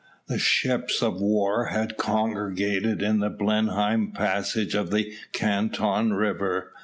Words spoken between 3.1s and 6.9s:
the Blenheim passage of the Canton river.